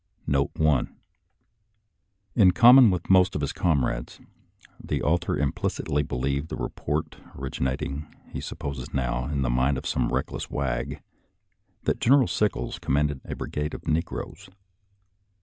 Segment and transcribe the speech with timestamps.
[0.25, 0.97] Note 1—
[2.35, 4.19] In common with most of his comrades,
[4.83, 10.11] the author implicitly believed the report, originating, he supposes now, in the mind of some
[10.11, 11.03] reckless wag,
[11.83, 14.49] that General Sickles com manded a brigade of negroes.